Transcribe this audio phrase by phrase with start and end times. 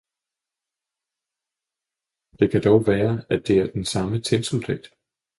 [2.39, 4.87] Det kan dog være at det er den samme tinsoldat!